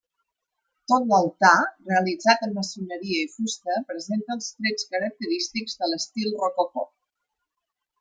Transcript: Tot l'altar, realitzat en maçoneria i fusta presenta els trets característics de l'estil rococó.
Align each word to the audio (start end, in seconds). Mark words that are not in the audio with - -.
Tot 0.91 1.03
l'altar, 1.11 1.51
realitzat 1.91 2.47
en 2.49 2.57
maçoneria 2.57 3.21
i 3.27 3.29
fusta 3.37 3.79
presenta 3.93 4.41
els 4.41 4.51
trets 4.59 4.91
característics 4.97 5.81
de 5.83 5.95
l'estil 5.95 6.39
rococó. 6.45 6.93